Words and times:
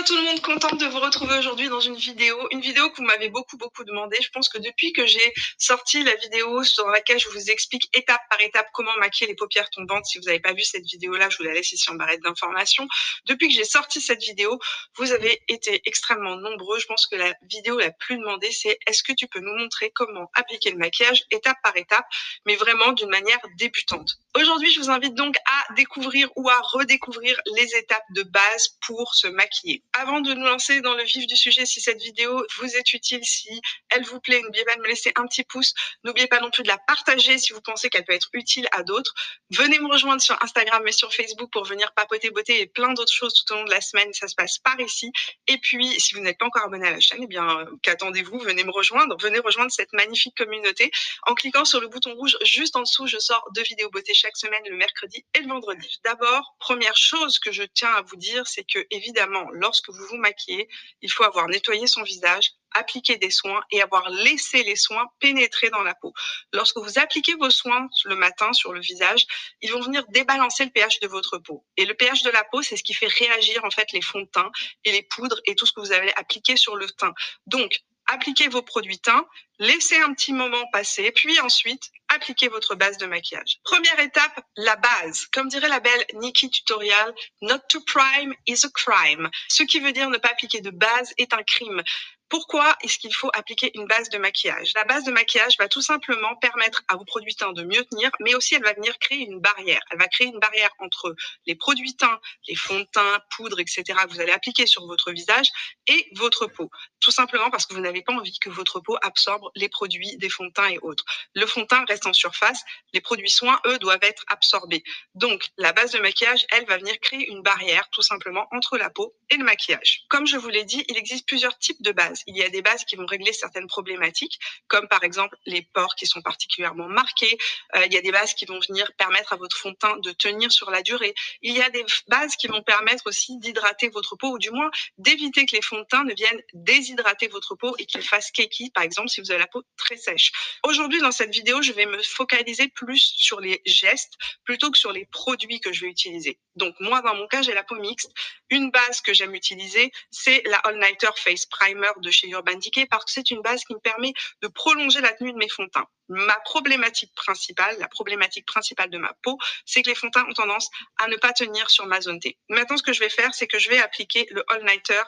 Hello 0.00 0.06
tout 0.06 0.16
le 0.16 0.22
monde, 0.22 0.40
contente 0.40 0.80
de 0.80 0.86
vous 0.86 0.98
retrouver 0.98 1.36
aujourd'hui 1.36 1.68
dans 1.68 1.80
une 1.80 1.94
vidéo, 1.94 2.34
une 2.52 2.62
vidéo 2.62 2.88
que 2.88 2.96
vous 2.96 3.02
m'avez 3.02 3.28
beaucoup 3.28 3.58
beaucoup 3.58 3.84
demandé. 3.84 4.16
Je 4.22 4.30
pense 4.30 4.48
que 4.48 4.56
depuis 4.56 4.94
que 4.94 5.04
j'ai 5.04 5.34
sorti 5.58 6.02
la 6.02 6.14
vidéo 6.14 6.64
sur 6.64 6.86
laquelle 6.86 7.18
je 7.18 7.28
vous 7.28 7.50
explique 7.50 7.86
étape 7.94 8.22
par 8.30 8.40
étape 8.40 8.66
comment 8.72 8.96
maquiller 8.98 9.26
les 9.26 9.34
paupières 9.34 9.68
tombantes, 9.68 10.06
si 10.06 10.16
vous 10.18 10.24
n'avez 10.24 10.40
pas 10.40 10.54
vu 10.54 10.62
cette 10.62 10.86
vidéo-là, 10.86 11.28
je 11.28 11.36
vous 11.36 11.42
la 11.42 11.52
laisse 11.52 11.72
ici 11.72 11.90
en 11.90 11.96
barrette 11.96 12.22
d'informations. 12.22 12.88
Depuis 13.26 13.48
que 13.48 13.54
j'ai 13.54 13.64
sorti 13.64 14.00
cette 14.00 14.22
vidéo, 14.22 14.58
vous 14.96 15.12
avez 15.12 15.42
été 15.48 15.82
extrêmement 15.84 16.36
nombreux. 16.36 16.78
Je 16.78 16.86
pense 16.86 17.06
que 17.06 17.16
la 17.16 17.34
vidéo 17.42 17.78
la 17.78 17.90
plus 17.90 18.16
demandée, 18.16 18.52
c'est 18.52 18.78
est-ce 18.86 19.02
que 19.02 19.12
tu 19.12 19.26
peux 19.26 19.40
nous 19.40 19.54
montrer 19.54 19.90
comment 19.90 20.30
appliquer 20.32 20.70
le 20.70 20.78
maquillage 20.78 21.24
étape 21.30 21.58
par 21.62 21.76
étape, 21.76 22.06
mais 22.46 22.56
vraiment 22.56 22.92
d'une 22.92 23.10
manière 23.10 23.40
débutante? 23.58 24.16
Aujourd'hui, 24.34 24.72
je 24.72 24.80
vous 24.80 24.90
invite 24.90 25.14
donc 25.14 25.36
à 25.36 25.74
découvrir 25.74 26.30
ou 26.36 26.48
à 26.48 26.58
redécouvrir 26.60 27.38
les 27.54 27.76
étapes 27.76 28.04
de 28.14 28.22
base 28.22 28.78
pour 28.86 29.14
se 29.14 29.26
maquiller. 29.26 29.82
Avant 29.94 30.20
de 30.20 30.32
nous 30.34 30.44
lancer 30.44 30.80
dans 30.82 30.94
le 30.94 31.02
vif 31.02 31.26
du 31.26 31.36
sujet, 31.36 31.66
si 31.66 31.80
cette 31.80 32.00
vidéo 32.00 32.46
vous 32.58 32.76
est 32.76 32.92
utile, 32.92 33.24
si 33.24 33.60
elle 33.88 34.04
vous 34.04 34.20
plaît, 34.20 34.40
n'oubliez 34.40 34.64
pas 34.64 34.76
de 34.76 34.82
me 34.82 34.86
laisser 34.86 35.12
un 35.16 35.26
petit 35.26 35.42
pouce. 35.42 35.74
N'oubliez 36.04 36.28
pas 36.28 36.38
non 36.38 36.50
plus 36.50 36.62
de 36.62 36.68
la 36.68 36.78
partager 36.78 37.38
si 37.38 37.52
vous 37.52 37.60
pensez 37.60 37.90
qu'elle 37.90 38.04
peut 38.04 38.12
être 38.12 38.28
utile 38.32 38.68
à 38.70 38.84
d'autres. 38.84 39.12
Venez 39.50 39.80
me 39.80 39.88
rejoindre 39.88 40.22
sur 40.22 40.40
Instagram 40.44 40.86
et 40.86 40.92
sur 40.92 41.12
Facebook 41.12 41.50
pour 41.50 41.64
venir 41.64 41.92
papoter 41.92 42.30
beauté 42.30 42.60
et 42.60 42.66
plein 42.66 42.92
d'autres 42.92 43.12
choses 43.12 43.34
tout 43.34 43.52
au 43.52 43.56
long 43.56 43.64
de 43.64 43.70
la 43.70 43.80
semaine. 43.80 44.12
Ça 44.12 44.28
se 44.28 44.36
passe 44.36 44.58
par 44.58 44.78
ici. 44.80 45.10
Et 45.48 45.58
puis, 45.58 45.98
si 45.98 46.14
vous 46.14 46.20
n'êtes 46.20 46.38
pas 46.38 46.46
encore 46.46 46.64
abonné 46.64 46.86
à 46.86 46.92
la 46.92 47.00
chaîne, 47.00 47.24
eh 47.24 47.26
bien, 47.26 47.66
qu'attendez-vous? 47.82 48.38
Venez 48.38 48.62
me 48.62 48.70
rejoindre. 48.70 49.16
Venez 49.20 49.40
rejoindre 49.40 49.72
cette 49.72 49.92
magnifique 49.92 50.36
communauté 50.36 50.92
en 51.26 51.34
cliquant 51.34 51.64
sur 51.64 51.80
le 51.80 51.88
bouton 51.88 52.14
rouge 52.14 52.36
juste 52.44 52.76
en 52.76 52.82
dessous. 52.82 53.08
Je 53.08 53.18
sors 53.18 53.44
deux 53.56 53.62
vidéos 53.62 53.90
beauté 53.90 54.14
chaque 54.14 54.36
semaine, 54.36 54.62
le 54.68 54.76
mercredi 54.76 55.24
et 55.34 55.40
le 55.40 55.48
vendredi. 55.48 56.00
D'abord, 56.04 56.54
première 56.60 56.96
chose 56.96 57.40
que 57.40 57.50
je 57.50 57.64
tiens 57.64 57.92
à 57.94 58.02
vous 58.02 58.16
dire, 58.16 58.46
c'est 58.46 58.64
que 58.64 58.86
évidemment, 58.90 59.48
lorsque 59.52 59.79
vous 59.88 60.06
vous 60.06 60.16
maquillez, 60.16 60.68
il 61.02 61.10
faut 61.10 61.24
avoir 61.24 61.48
nettoyé 61.48 61.86
son 61.86 62.02
visage, 62.02 62.52
appliquer 62.72 63.16
des 63.16 63.30
soins 63.30 63.62
et 63.70 63.82
avoir 63.82 64.10
laissé 64.10 64.62
les 64.62 64.76
soins 64.76 65.06
pénétrer 65.18 65.70
dans 65.70 65.82
la 65.82 65.94
peau. 65.94 66.12
Lorsque 66.52 66.78
vous 66.78 66.98
appliquez 66.98 67.34
vos 67.34 67.50
soins 67.50 67.88
le 68.04 68.16
matin 68.16 68.52
sur 68.52 68.72
le 68.72 68.80
visage, 68.80 69.26
ils 69.60 69.72
vont 69.72 69.80
venir 69.80 70.04
débalancer 70.08 70.64
le 70.64 70.70
pH 70.70 71.00
de 71.00 71.08
votre 71.08 71.38
peau. 71.38 71.64
Et 71.76 71.84
le 71.84 71.94
pH 71.94 72.22
de 72.22 72.30
la 72.30 72.44
peau, 72.44 72.62
c'est 72.62 72.76
ce 72.76 72.84
qui 72.84 72.94
fait 72.94 73.08
réagir 73.08 73.64
en 73.64 73.70
fait 73.70 73.90
les 73.92 74.02
fonds 74.02 74.20
de 74.20 74.26
teint 74.26 74.50
et 74.84 74.92
les 74.92 75.02
poudres 75.02 75.40
et 75.46 75.54
tout 75.54 75.66
ce 75.66 75.72
que 75.72 75.80
vous 75.80 75.92
avez 75.92 76.14
appliqué 76.14 76.56
sur 76.56 76.76
le 76.76 76.88
teint. 76.88 77.14
Donc, 77.46 77.80
appliquez 78.06 78.48
vos 78.48 78.62
produits 78.62 78.98
teints, 78.98 79.26
laissez 79.60 79.96
un 80.00 80.12
petit 80.14 80.32
moment 80.32 80.66
passer, 80.72 81.12
puis 81.12 81.38
ensuite, 81.40 81.90
appliquez 82.08 82.48
votre 82.48 82.74
base 82.74 82.98
de 82.98 83.06
maquillage. 83.06 83.58
Première 83.62 84.00
étape, 84.00 84.40
la 84.56 84.74
base. 84.76 85.26
Comme 85.26 85.48
dirait 85.48 85.68
la 85.68 85.80
belle 85.80 86.04
Nikki 86.14 86.50
Tutorial, 86.50 87.14
not 87.42 87.60
to 87.68 87.80
prime 87.82 88.34
is 88.48 88.64
a 88.64 88.70
crime. 88.70 89.30
Ce 89.48 89.62
qui 89.62 89.78
veut 89.78 89.92
dire 89.92 90.10
ne 90.10 90.18
pas 90.18 90.30
appliquer 90.30 90.60
de 90.60 90.70
base 90.70 91.12
est 91.18 91.32
un 91.34 91.42
crime. 91.44 91.82
Pourquoi 92.30 92.76
est-ce 92.84 92.98
qu'il 92.98 93.12
faut 93.12 93.30
appliquer 93.34 93.72
une 93.74 93.86
base 93.86 94.08
de 94.08 94.16
maquillage? 94.16 94.72
La 94.76 94.84
base 94.84 95.02
de 95.02 95.10
maquillage 95.10 95.58
va 95.58 95.66
tout 95.66 95.82
simplement 95.82 96.36
permettre 96.36 96.80
à 96.86 96.94
vos 96.94 97.04
produits 97.04 97.34
teints 97.34 97.52
de 97.52 97.64
mieux 97.64 97.84
tenir, 97.86 98.08
mais 98.20 98.36
aussi 98.36 98.54
elle 98.54 98.62
va 98.62 98.72
venir 98.72 98.96
créer 99.00 99.18
une 99.18 99.40
barrière. 99.40 99.82
Elle 99.90 99.98
va 99.98 100.06
créer 100.06 100.28
une 100.28 100.38
barrière 100.38 100.70
entre 100.78 101.16
les 101.46 101.56
produits 101.56 101.96
teints, 101.96 102.20
les 102.46 102.54
fonds 102.54 102.78
de 102.78 102.86
teint, 102.92 103.20
poudre, 103.34 103.58
etc. 103.58 103.82
que 104.04 104.10
vous 104.10 104.20
allez 104.20 104.30
appliquer 104.30 104.66
sur 104.66 104.86
votre 104.86 105.10
visage 105.10 105.48
et 105.88 106.08
votre 106.14 106.46
peau. 106.46 106.70
Tout 107.00 107.10
simplement 107.10 107.50
parce 107.50 107.66
que 107.66 107.74
vous 107.74 107.80
n'avez 107.80 108.02
pas 108.02 108.12
envie 108.12 108.38
que 108.38 108.48
votre 108.48 108.78
peau 108.78 108.96
absorbe 109.02 109.49
les 109.54 109.68
produits 109.68 110.16
des 110.16 110.28
fonds 110.28 110.46
de 110.46 110.52
teint 110.52 110.68
et 110.68 110.78
autres. 110.78 111.04
Le 111.34 111.46
fond 111.46 111.62
de 111.62 111.66
teint 111.66 111.84
reste 111.86 112.06
en 112.06 112.12
surface, 112.12 112.62
les 112.92 113.00
produits 113.00 113.30
soins, 113.30 113.60
eux, 113.66 113.78
doivent 113.78 114.02
être 114.02 114.24
absorbés. 114.28 114.82
Donc, 115.14 115.48
la 115.56 115.72
base 115.72 115.92
de 115.92 115.98
maquillage, 115.98 116.46
elle, 116.50 116.66
va 116.66 116.78
venir 116.78 116.98
créer 117.00 117.28
une 117.30 117.42
barrière 117.42 117.88
tout 117.90 118.02
simplement 118.02 118.46
entre 118.52 118.78
la 118.78 118.90
peau 118.90 119.14
et 119.30 119.36
le 119.36 119.44
maquillage. 119.44 120.02
Comme 120.08 120.26
je 120.26 120.36
vous 120.36 120.48
l'ai 120.48 120.64
dit, 120.64 120.84
il 120.88 120.96
existe 120.96 121.26
plusieurs 121.26 121.56
types 121.58 121.82
de 121.82 121.92
bases. 121.92 122.22
Il 122.26 122.36
y 122.36 122.42
a 122.42 122.48
des 122.48 122.62
bases 122.62 122.84
qui 122.84 122.96
vont 122.96 123.06
régler 123.06 123.32
certaines 123.32 123.66
problématiques, 123.66 124.38
comme 124.68 124.88
par 124.88 125.04
exemple 125.04 125.36
les 125.46 125.62
pores 125.62 125.94
qui 125.94 126.06
sont 126.06 126.22
particulièrement 126.22 126.88
marqués. 126.88 127.38
Euh, 127.76 127.86
il 127.86 127.92
y 127.92 127.96
a 127.96 128.00
des 128.02 128.12
bases 128.12 128.34
qui 128.34 128.46
vont 128.46 128.58
venir 128.60 128.90
permettre 128.96 129.32
à 129.32 129.36
votre 129.36 129.56
fond 129.56 129.70
de 129.70 129.76
teint 129.76 129.96
de 129.98 130.12
tenir 130.12 130.52
sur 130.52 130.70
la 130.70 130.82
durée. 130.82 131.14
Il 131.42 131.56
y 131.56 131.62
a 131.62 131.70
des 131.70 131.84
bases 132.08 132.36
qui 132.36 132.46
vont 132.46 132.62
permettre 132.62 133.06
aussi 133.06 133.38
d'hydrater 133.38 133.88
votre 133.88 134.16
peau, 134.16 134.34
ou 134.34 134.38
du 134.38 134.50
moins 134.50 134.70
d'éviter 134.98 135.46
que 135.46 135.56
les 135.56 135.62
fonds 135.62 135.78
de 135.78 135.84
teint 135.84 136.04
ne 136.04 136.14
viennent 136.14 136.42
déshydrater 136.52 137.28
votre 137.28 137.54
peau 137.54 137.74
et 137.78 137.86
qu'ils 137.86 138.02
fassent 138.02 138.30
keki, 138.30 138.70
par 138.70 138.82
exemple, 138.82 139.08
si 139.08 139.20
vous 139.20 139.30
avez 139.30 139.39
peau 139.46 139.62
très 139.76 139.96
sèche. 139.96 140.32
Aujourd'hui, 140.64 141.00
dans 141.00 141.12
cette 141.12 141.30
vidéo, 141.30 141.62
je 141.62 141.72
vais 141.72 141.86
me 141.86 142.02
focaliser 142.02 142.68
plus 142.68 143.14
sur 143.16 143.40
les 143.40 143.60
gestes 143.66 144.14
plutôt 144.44 144.70
que 144.70 144.78
sur 144.78 144.92
les 144.92 145.06
produits 145.06 145.60
que 145.60 145.72
je 145.72 145.82
vais 145.82 145.90
utiliser. 145.90 146.38
Donc, 146.56 146.74
moi, 146.80 147.00
dans 147.02 147.14
mon 147.14 147.26
cas, 147.26 147.42
j'ai 147.42 147.54
la 147.54 147.62
peau 147.62 147.76
mixte. 147.76 148.12
Une 148.50 148.70
base 148.70 149.00
que 149.00 149.14
j'aime 149.14 149.34
utiliser, 149.34 149.92
c'est 150.10 150.42
la 150.46 150.58
All 150.58 150.78
Nighter 150.78 151.10
Face 151.16 151.46
Primer 151.46 151.90
de 151.98 152.10
chez 152.10 152.28
Urban 152.28 152.56
Decay 152.56 152.86
parce 152.86 153.04
que 153.04 153.12
c'est 153.12 153.30
une 153.30 153.40
base 153.40 153.64
qui 153.64 153.74
me 153.74 153.80
permet 153.80 154.12
de 154.42 154.48
prolonger 154.48 155.00
la 155.00 155.12
tenue 155.12 155.32
de 155.32 155.38
mes 155.38 155.48
fonds 155.48 155.64
de 155.64 155.70
teint. 155.70 155.86
Ma 156.08 156.38
problématique 156.40 157.14
principale, 157.14 157.78
la 157.78 157.88
problématique 157.88 158.46
principale 158.46 158.90
de 158.90 158.98
ma 158.98 159.14
peau, 159.22 159.38
c'est 159.64 159.82
que 159.82 159.88
les 159.88 159.94
fonds 159.94 160.08
de 160.08 160.12
teint 160.12 160.26
ont 160.28 160.34
tendance 160.34 160.68
à 160.98 161.08
ne 161.08 161.16
pas 161.16 161.32
tenir 161.32 161.70
sur 161.70 161.86
ma 161.86 162.00
zone 162.00 162.18
T. 162.18 162.36
Maintenant, 162.48 162.76
ce 162.76 162.82
que 162.82 162.92
je 162.92 163.00
vais 163.00 163.10
faire, 163.10 163.32
c'est 163.34 163.46
que 163.46 163.58
je 163.58 163.68
vais 163.68 163.78
appliquer 163.78 164.26
le 164.30 164.44
All 164.48 164.64
Nighter 164.64 165.02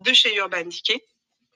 de 0.00 0.12
chez 0.12 0.34
Urban 0.36 0.64
Decay 0.64 1.04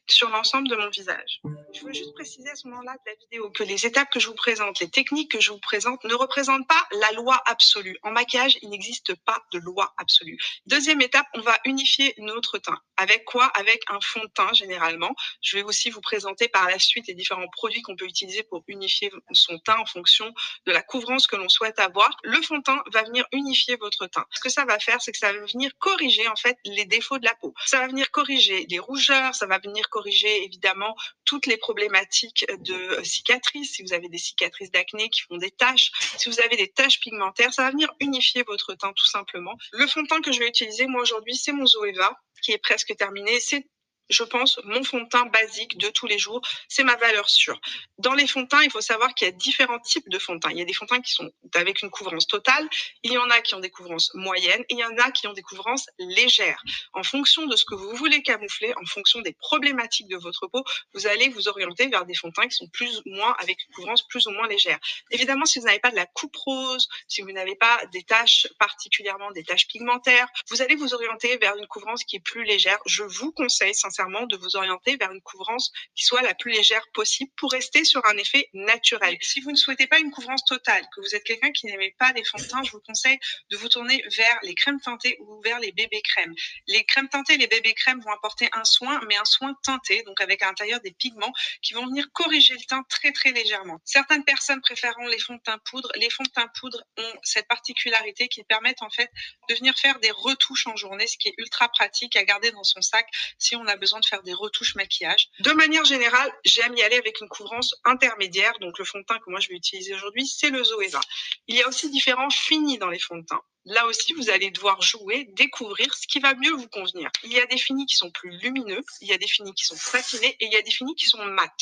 sur 0.09 0.31
l'ensemble 0.31 0.69
de 0.69 0.77
mon 0.77 0.89
visage. 0.89 1.41
Je 1.73 1.85
veux 1.85 1.93
juste 1.93 2.15
préciser 2.15 2.49
à 2.49 2.55
ce 2.55 2.69
moment-là 2.69 2.93
de 2.93 3.11
la 3.11 3.15
vidéo 3.17 3.51
que 3.51 3.65
les 3.65 3.87
étapes 3.87 4.11
que 4.11 4.21
je 4.21 4.29
vous 4.29 4.35
présente, 4.35 4.81
les 4.81 4.89
techniques 4.89 5.33
que 5.33 5.41
je 5.41 5.51
vous 5.51 5.59
présente 5.59 6.03
ne 6.05 6.15
représentent 6.15 6.67
pas 6.69 6.87
la 6.93 7.13
loi 7.13 7.41
absolue. 7.47 7.99
En 8.03 8.13
maquillage, 8.13 8.59
il 8.63 8.71
n'existe 8.71 9.15
pas 9.25 9.43
de 9.53 9.59
loi 9.59 9.93
absolue. 9.99 10.39
Deuxième 10.67 11.01
étape, 11.01 11.27
on 11.35 11.41
va 11.41 11.59
unifier 11.65 12.15
notre 12.19 12.59
teint. 12.59 12.79
Avec 12.97 13.25
quoi? 13.25 13.47
Avec 13.47 13.83
un 13.89 14.01
fond 14.01 14.21
de 14.21 14.31
teint 14.33 14.53
généralement. 14.53 15.15
Je 15.43 15.59
vais 15.59 15.65
aussi 15.65 15.91
vous 15.91 16.01
présenter 16.01 16.49
par 16.49 16.67
la 16.69 16.79
suite 16.79 17.07
les 17.09 17.15
différents 17.15 17.49
produits 17.49 17.83
qu'on 17.83 17.97
peut 17.97 18.07
utiliser 18.07 18.43
pour 18.45 18.63
unifier 18.69 19.11
son 19.33 19.59
teint 19.59 19.79
en 19.79 19.87
fonction 19.87 20.33
de 20.67 20.73
la 20.73 20.83
couvrance 20.83 21.27
que 21.27 21.37
l'on 21.37 21.49
souhaite 21.49 21.81
avoir. 21.81 22.17
Le 22.23 22.41
fond 22.43 22.59
de 22.59 22.63
teint 22.63 22.83
va 22.93 23.03
venir 23.03 23.27
unifier 23.33 23.77
votre 23.77 24.07
teint. 24.07 24.27
Ce 24.31 24.41
que 24.41 24.49
ça 24.49 24.65
va 24.65 24.79
faire, 24.79 25.03
c'est 25.03 25.13
que 25.13 25.19
ça 25.19 25.33
va 25.33 25.41
venir 25.41 25.73
corriger 25.79 26.29
en 26.29 26.37
fait 26.37 26.57
les 26.65 26.85
défauts 26.85 27.19
de 27.19 27.25
la 27.25 27.35
peau. 27.35 27.53
Ça 27.65 27.81
va 27.81 27.89
venir 27.89 28.11
corriger 28.11 28.67
les 28.71 28.79
rougeurs, 28.79 29.35
ça 29.35 29.47
va 29.47 29.59
venir 29.59 29.89
corriger 29.89 29.96
évidemment 30.05 30.95
toutes 31.25 31.47
les 31.47 31.57
problématiques 31.57 32.47
de 32.61 32.75
euh, 32.75 33.05
cicatrices. 33.05 33.73
Si 33.73 33.83
vous 33.83 33.93
avez 33.93 34.09
des 34.09 34.19
cicatrices 34.19 34.71
d'acné 34.71 35.09
qui 35.11 35.23
font 35.23 35.37
des 35.37 35.51
taches, 35.51 35.91
si 36.17 36.29
vous 36.29 36.41
avez 36.41 36.57
des 36.57 36.69
taches 36.69 37.01
pigmentaires, 37.01 37.53
ça 37.53 37.65
va 37.65 37.71
venir 37.71 37.93
unifier 38.01 38.43
votre 38.45 38.75
teint 38.75 38.93
tout 38.93 39.07
simplement. 39.07 39.55
Le 39.73 39.87
fond 39.87 40.03
de 40.03 40.09
teint 40.09 40.21
que 40.21 40.33
je 40.33 40.39
vais 40.39 40.49
utiliser 40.49 40.87
moi 40.87 41.03
aujourd'hui, 41.03 41.35
c'est 41.35 41.53
mon 41.53 41.67
Zoeva 41.67 42.17
qui 42.43 42.53
est 42.53 42.59
presque 42.59 42.95
terminé. 42.97 43.41
C'est 43.41 43.67
je 44.09 44.23
pense, 44.23 44.61
mon 44.65 44.83
fond 44.85 45.01
de 45.01 45.09
teint 45.09 45.27
basique 45.27 45.79
de 45.79 45.89
tous 45.89 46.07
les 46.07 46.19
jours. 46.19 46.41
C'est 46.69 46.85
ma 46.85 46.97
valeur 46.97 47.29
sûre. 47.29 47.61
Dans 47.99 48.15
les 48.15 48.27
fonds 48.27 48.43
de 48.43 48.49
teint, 48.49 48.63
il 48.63 48.71
faut 48.71 48.81
savoir 48.81 49.15
qu'il 49.15 49.27
y 49.27 49.29
a 49.29 49.33
différents 49.33 49.81
types 49.81 50.09
de 50.09 50.19
fonds 50.19 50.35
de 50.35 50.41
teint. 50.41 50.51
Il 50.51 50.59
y 50.59 50.63
a 50.63 50.65
des 50.65 50.73
fonds 50.73 50.85
de 50.85 50.91
teint 50.91 51.01
qui 51.01 51.13
sont 51.13 51.31
avec 51.55 51.83
une 51.83 51.91
couvrance 51.91 52.27
totale. 52.27 52.69
Il 53.03 53.13
y 53.13 53.19
en 53.19 53.29
a 53.31 53.41
qui 53.41 53.55
ont 53.55 53.61
des 53.61 53.71
couvrances 53.71 54.13
moyennes 54.15 54.63
et 54.69 54.75
il 54.75 54.79
y 54.79 54.85
en 54.85 54.97
a 54.99 55.11
qui 55.11 55.27
ont 55.27 55.33
des 55.33 55.43
couvrances 55.43 55.89
légères. 55.99 56.63
En 56.93 57.03
fonction 57.03 57.47
de 57.47 57.57
ce 57.57 57.65
que 57.65 57.75
vous 57.75 57.95
voulez 57.97 58.23
camoufler, 58.23 58.73
en 58.81 58.87
fonction 58.87 59.21
des 59.21 59.33
problématiques 59.33 60.09
de 60.09 60.17
votre 60.17 60.47
peau, 60.47 60.63
vous 60.95 61.07
allez 61.07 61.29
vous 61.29 61.49
orienter 61.49 61.89
vers 61.89 62.05
des 62.05 62.15
fonds 62.15 62.29
de 62.29 62.35
teint 62.35 62.47
qui 62.47 62.57
sont 62.57 62.69
plus 62.69 62.99
ou 62.99 63.11
moins 63.11 63.35
avec 63.41 63.59
une 63.69 63.75
couvrance 63.75 64.07
plus 64.07 64.27
ou 64.27 64.31
moins 64.31 64.47
légère. 64.47 64.79
Évidemment, 65.11 65.47
si 65.47 65.59
vous 65.59 65.67
n'avez 65.67 65.81
pas 65.81 65.91
de 65.91 65.97
la 65.97 66.07
coupe 66.07 66.37
rose, 66.37 66.89
si 67.09 67.23
vous 67.23 67.33
n'avez 67.33 67.57
pas 67.57 67.81
des 67.93 68.03
taches 68.03 68.47
particulièrement 68.59 69.33
des 69.33 69.43
taches 69.43 69.67
pigmentaires, 69.67 70.29
vous 70.51 70.63
allez 70.63 70.77
vous 70.77 70.95
orienter 70.95 71.37
vers 71.39 71.57
une 71.57 71.67
couvrance 71.67 72.05
qui 72.05 72.17
est 72.17 72.21
plus 72.21 72.45
légère. 72.45 72.79
Je 72.87 73.03
vous 73.03 73.33
conseille 73.33 73.75
sincèrement 73.75 73.96
de 73.97 74.37
vous 74.37 74.57
orienter 74.57 74.97
vers 74.97 75.11
une 75.11 75.23
couvrance 75.23 75.73
qui 75.95 76.05
soit 76.05 76.23
la 76.23 76.35
plus 76.35 76.53
légère 76.53 76.85
possible 76.93 77.31
pour 77.37 77.51
rester 77.51 77.85
sur 77.85 78.05
un 78.07 78.17
effet 78.17 78.49
naturel. 78.53 79.17
Si 79.21 79.41
vous 79.41 79.51
ne 79.51 79.57
souhaitez 79.57 79.87
pas 79.87 79.99
une 79.99 80.11
couvrance 80.11 80.45
totale, 80.45 80.85
que 80.95 81.01
vous 81.01 81.15
êtes 81.15 81.25
quelqu'un 81.25 81.51
qui 81.53 81.67
n'aimait 81.67 81.95
pas 81.99 82.13
les 82.13 82.25
fonds 82.25 82.39
de 82.39 82.45
teint, 82.45 82.63
je 82.63 82.73
vous 82.73 82.81
conseille 82.81 83.19
de 83.51 83.57
vous 83.57 83.69
tourner 83.69 84.03
vers 84.17 84.39
les 84.43 84.55
crèmes 84.55 84.81
teintées 84.81 85.17
ou 85.21 85.41
vers 85.43 85.59
les 85.61 85.73
bébés 85.73 86.03
crèmes. 86.03 86.35
Les 86.67 86.85
crèmes 86.85 87.09
teintées, 87.09 87.37
les 87.37 87.47
bébés 87.47 87.75
crèmes 87.75 88.01
vont 88.01 88.13
apporter 88.13 88.49
un 88.53 88.65
soin, 88.65 89.01
mais 89.09 89.17
un 89.17 89.25
soin 89.25 89.55
teinté, 89.63 90.03
donc 90.03 90.21
avec 90.21 90.43
à 90.43 90.47
l'intérieur 90.47 90.81
des 90.81 90.93
pigments 90.93 91.33
qui 91.63 91.75
vont 91.75 91.87
venir 91.87 92.07
corriger 92.13 92.55
le 92.55 92.65
teint 92.65 92.85
très 92.89 93.13
très 93.13 93.33
légèrement. 93.33 93.81
Certaines 93.85 94.25
personnes 94.25 94.61
préféreront 94.61 95.07
les 95.07 95.19
fonds 95.19 95.37
de 95.37 95.43
teint 95.43 95.59
poudre. 95.71 95.91
Les 95.97 96.11
fonds 96.11 96.25
de 96.25 96.31
teint 96.31 96.51
poudre 96.61 96.83
ont 96.99 97.13
cette 97.23 97.49
particularité 97.49 98.29
qui 98.29 98.45
permettent 98.45 98.83
en 98.83 98.91
fait 98.91 99.11
de 99.49 99.55
venir 99.55 99.75
faire 99.77 99.99
des 100.01 100.11
retouches 100.11 100.67
en 100.67 100.77
journée, 100.77 101.07
ce 101.07 101.17
qui 101.17 101.29
est 101.29 101.35
ultra 101.39 101.69
pratique 101.69 102.17
à 102.17 102.25
garder 102.25 102.51
dans 102.51 102.65
son 102.65 102.83
sac 102.83 103.09
si 103.39 103.57
on 103.57 103.67
a 103.67 103.77
besoin 103.77 103.86
de 104.01 104.05
faire 104.05 104.23
des 104.23 104.35
retouches 104.35 104.75
maquillage. 104.75 105.29
De 105.41 105.53
manière 105.53 105.85
générale, 105.85 106.33
j'aime 106.45 106.77
y 106.77 106.83
aller 106.83 106.97
avec 106.97 107.21
une 107.21 107.29
couvrance 107.29 107.75
intermédiaire. 107.85 108.59
Donc 108.61 108.79
le 108.79 108.85
fond 108.85 108.99
de 108.99 109.05
teint 109.05 109.19
que 109.19 109.31
moi 109.31 109.41
je 109.41 109.49
vais 109.49 109.55
utiliser 109.55 109.95
aujourd'hui, 109.95 110.27
c'est 110.27 110.51
le 110.51 110.63
Zoeva. 110.65 111.01
Il 111.47 111.57
y 111.57 111.63
a 111.63 111.69
aussi 111.69 111.91
différents 111.91 112.31
finis 112.31 112.79
dans 112.79 112.91
les 112.91 112.99
fonds 112.99 113.19
de 113.19 113.25
teint. 113.25 113.43
Là 113.65 113.85
aussi, 113.87 114.13
vous 114.13 114.31
allez 114.31 114.51
devoir 114.53 114.81
jouer, 114.81 115.25
découvrir 115.33 115.93
ce 115.95 116.07
qui 116.07 116.21
va 116.21 116.35
mieux 116.35 116.53
vous 116.53 116.69
convenir. 116.69 117.11
Il 117.25 117.33
y 117.33 117.41
a 117.41 117.47
des 117.47 117.57
finis 117.57 117.87
qui 117.87 117.97
sont 117.97 118.11
plus 118.13 118.31
lumineux, 118.39 118.85
il 119.01 119.09
y 119.09 119.13
a 119.13 119.19
des 119.19 119.27
finis 119.27 119.55
qui 119.55 119.65
sont 119.65 119.77
satinés 119.77 120.37
et 120.39 120.47
il 120.47 120.53
y 120.53 120.57
a 120.57 120.63
des 120.63 120.71
finis 120.71 120.95
qui 120.95 121.07
sont 121.07 121.25
mat 121.25 121.53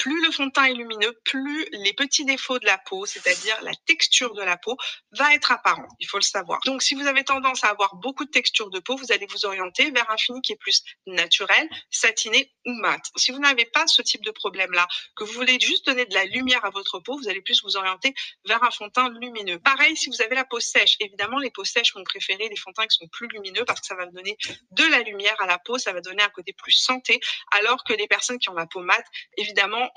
plus 0.00 0.24
le 0.24 0.32
fond 0.32 0.46
de 0.46 0.50
teint 0.50 0.64
est 0.64 0.74
lumineux, 0.74 1.12
plus 1.24 1.66
les 1.72 1.92
petits 1.92 2.24
défauts 2.24 2.58
de 2.58 2.64
la 2.64 2.78
peau, 2.78 3.04
c'est-à-dire 3.04 3.56
la 3.62 3.72
texture 3.86 4.34
de 4.34 4.42
la 4.42 4.56
peau, 4.56 4.74
va 5.12 5.34
être 5.34 5.52
apparent. 5.52 5.86
Il 6.00 6.08
faut 6.08 6.16
le 6.16 6.22
savoir. 6.22 6.58
Donc, 6.64 6.82
si 6.82 6.94
vous 6.94 7.06
avez 7.06 7.22
tendance 7.22 7.64
à 7.64 7.68
avoir 7.68 7.94
beaucoup 7.96 8.24
de 8.24 8.30
texture 8.30 8.70
de 8.70 8.80
peau, 8.80 8.96
vous 8.96 9.12
allez 9.12 9.26
vous 9.26 9.44
orienter 9.44 9.90
vers 9.90 10.10
un 10.10 10.16
fini 10.16 10.40
qui 10.40 10.52
est 10.52 10.56
plus 10.56 10.82
naturel, 11.06 11.68
satiné 11.90 12.50
ou 12.64 12.72
mat. 12.72 13.02
Si 13.16 13.30
vous 13.30 13.40
n'avez 13.40 13.66
pas 13.66 13.86
ce 13.86 14.00
type 14.00 14.24
de 14.24 14.30
problème-là, 14.30 14.88
que 15.16 15.24
vous 15.24 15.34
voulez 15.34 15.60
juste 15.60 15.84
donner 15.84 16.06
de 16.06 16.14
la 16.14 16.24
lumière 16.24 16.64
à 16.64 16.70
votre 16.70 16.98
peau, 17.00 17.18
vous 17.18 17.28
allez 17.28 17.42
plus 17.42 17.62
vous 17.62 17.76
orienter 17.76 18.14
vers 18.46 18.64
un 18.64 18.70
fond 18.70 18.86
de 18.86 18.92
teint 18.92 19.10
lumineux. 19.20 19.58
Pareil, 19.58 19.98
si 19.98 20.08
vous 20.08 20.22
avez 20.22 20.34
la 20.34 20.46
peau 20.46 20.60
sèche, 20.60 20.96
évidemment, 21.00 21.38
les 21.38 21.50
peaux 21.50 21.64
sèches 21.64 21.92
vont 21.94 22.04
préférer 22.04 22.48
les 22.48 22.56
fonds 22.56 22.70
de 22.70 22.76
teint 22.76 22.86
qui 22.86 22.96
sont 22.96 23.08
plus 23.08 23.28
lumineux 23.28 23.66
parce 23.66 23.80
que 23.82 23.86
ça 23.86 23.96
va 23.96 24.06
donner 24.06 24.38
de 24.70 24.84
la 24.84 25.00
lumière 25.00 25.36
à 25.40 25.46
la 25.46 25.58
peau, 25.58 25.76
ça 25.76 25.92
va 25.92 26.00
donner 26.00 26.22
un 26.22 26.30
côté 26.30 26.54
plus 26.54 26.72
santé, 26.72 27.20
alors 27.52 27.84
que 27.84 27.92
les 27.92 28.06
personnes 28.06 28.38
qui 28.38 28.48
ont 28.48 28.54
la 28.54 28.66
peau 28.66 28.80
mate, 28.80 29.04
évidemment, 29.36 29.88